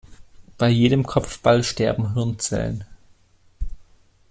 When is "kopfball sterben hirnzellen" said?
1.05-2.85